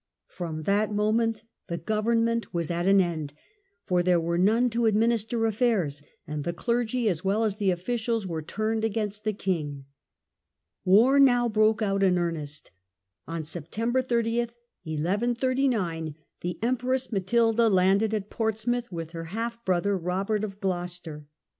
[0.29, 3.33] From that moment the government was at an end,
[3.85, 8.25] for there were none to administer affairs, and the clergy as well as the officials
[8.25, 9.85] were turned against the king.
[10.85, 12.71] War now broke out in earnest.
[13.27, 14.47] On September 30, 1
[14.85, 21.27] 139, the Empress Matilda landed at Portsmouth with her half brother, Robert of Gloucester.